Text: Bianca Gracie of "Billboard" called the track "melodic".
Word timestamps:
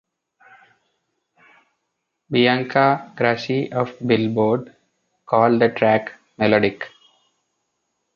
Bianca 2.31 3.13
Gracie 3.15 3.69
of 3.71 3.99
"Billboard" 3.99 4.75
called 5.27 5.61
the 5.61 5.69
track 5.69 6.13
"melodic". 6.39 6.89